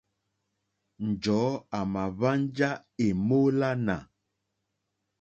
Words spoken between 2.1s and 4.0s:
hwánjá èmólánà.